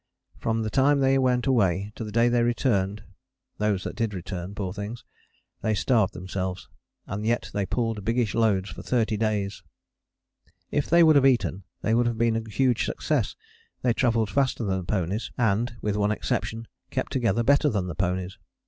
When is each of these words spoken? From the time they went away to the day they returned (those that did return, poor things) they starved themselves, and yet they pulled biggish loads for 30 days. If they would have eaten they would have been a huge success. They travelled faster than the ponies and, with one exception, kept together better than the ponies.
From 0.39 0.63
the 0.63 0.71
time 0.71 0.99
they 0.99 1.19
went 1.19 1.45
away 1.45 1.91
to 1.95 2.03
the 2.03 2.11
day 2.11 2.27
they 2.27 2.41
returned 2.41 3.03
(those 3.59 3.83
that 3.83 3.95
did 3.95 4.15
return, 4.15 4.55
poor 4.55 4.73
things) 4.73 5.03
they 5.61 5.75
starved 5.75 6.13
themselves, 6.15 6.67
and 7.05 7.23
yet 7.23 7.51
they 7.53 7.67
pulled 7.67 8.03
biggish 8.03 8.33
loads 8.33 8.71
for 8.71 8.81
30 8.81 9.15
days. 9.17 9.61
If 10.71 10.89
they 10.89 11.03
would 11.03 11.17
have 11.17 11.25
eaten 11.27 11.65
they 11.83 11.93
would 11.93 12.07
have 12.07 12.17
been 12.17 12.35
a 12.35 12.49
huge 12.49 12.83
success. 12.83 13.35
They 13.83 13.93
travelled 13.93 14.31
faster 14.31 14.63
than 14.63 14.79
the 14.79 14.85
ponies 14.85 15.31
and, 15.37 15.75
with 15.83 15.95
one 15.95 16.11
exception, 16.11 16.67
kept 16.89 17.11
together 17.11 17.43
better 17.43 17.69
than 17.69 17.85
the 17.85 17.93
ponies. 17.93 18.39